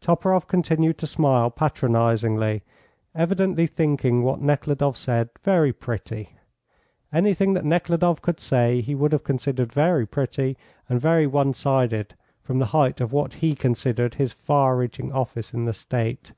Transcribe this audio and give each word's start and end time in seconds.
Toporoff 0.00 0.46
continued 0.46 0.96
to 0.96 1.06
smile 1.06 1.50
patronisingly, 1.50 2.62
evidently 3.14 3.66
thinking 3.66 4.22
what 4.22 4.40
Nekhludoff 4.40 4.96
said 4.96 5.28
very 5.42 5.74
pretty. 5.74 6.30
Anything 7.12 7.52
that 7.52 7.66
Nekhludoff 7.66 8.22
could 8.22 8.40
say 8.40 8.80
he 8.80 8.94
would 8.94 9.12
have 9.12 9.24
considered 9.24 9.70
very 9.70 10.06
pretty 10.06 10.56
and 10.88 10.98
very 10.98 11.26
one 11.26 11.52
sided, 11.52 12.14
from 12.40 12.60
the 12.60 12.66
height 12.72 13.02
of 13.02 13.12
what 13.12 13.34
he 13.34 13.54
considered 13.54 14.14
his 14.14 14.32
far 14.32 14.74
reaching 14.78 15.12
office 15.12 15.52
in 15.52 15.66
the 15.66 15.74
State. 15.74 16.32